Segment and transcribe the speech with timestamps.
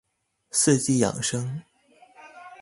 [0.49, 1.61] 四季養生